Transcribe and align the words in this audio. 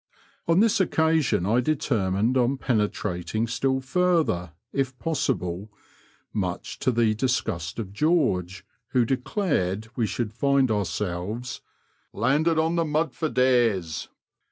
On 0.47 0.61
this 0.61 0.79
occasion 0.81 1.45
I 1.45 1.59
determined 1.59 2.35
on 2.35 2.57
penetrating 2.57 3.45
still 3.45 3.79
farther, 3.81 4.53
if 4.73 4.97
possible— 4.97 5.71
^much 6.35 6.79
to 6.79 6.91
the 6.91 7.13
disgust 7.13 7.77
of 7.77 7.93
George, 7.93 8.65
who 8.93 9.05
declared 9.05 9.89
we 9.95 10.07
should 10.07 10.33
find 10.33 10.71
ourselves" 10.71 11.61
landed 12.13 12.57
on 12.57 12.77
the 12.77 12.83
mud 12.85 13.13
for 13.13 13.29
days. 13.29 14.07